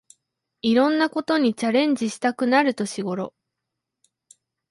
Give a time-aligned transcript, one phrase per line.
[0.63, 3.35] いろんなことにチャレンジしたくなる年ごろ